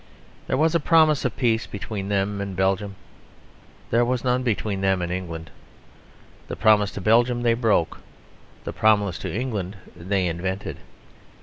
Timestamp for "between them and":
1.67-2.55, 4.41-5.11